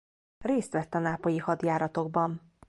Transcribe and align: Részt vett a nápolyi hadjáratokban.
Részt 0.37 0.73
vett 0.73 0.93
a 0.93 0.99
nápolyi 0.99 1.37
hadjáratokban. 1.37 2.53